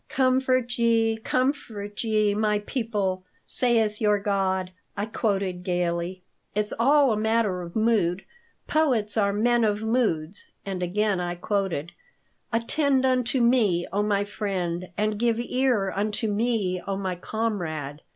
"'Comfort 0.09 0.79
ye, 0.79 1.15
comfort 1.17 2.03
ye, 2.03 2.33
my 2.33 2.57
people, 2.65 3.23
saith 3.45 4.01
your 4.01 4.17
God,'" 4.17 4.71
I 4.97 5.05
quoted, 5.05 5.61
gaily. 5.61 6.23
"It's 6.55 6.73
all 6.79 7.11
a 7.11 7.15
matter 7.15 7.61
of 7.61 7.75
mood. 7.75 8.25
Poets 8.65 9.15
are 9.15 9.31
men 9.31 9.63
of 9.63 9.83
moods." 9.83 10.47
And 10.65 10.81
again 10.81 11.19
I 11.19 11.35
quoted, 11.35 11.91
"'Attend 12.51 13.05
unto 13.05 13.41
me, 13.41 13.85
O 13.93 14.01
my 14.01 14.23
friend, 14.23 14.89
and 14.97 15.19
give 15.19 15.39
ear 15.39 15.91
unto 15.91 16.27
me, 16.27 16.81
O 16.87 16.97
my 16.97 17.15
comrade.'" 17.15 18.01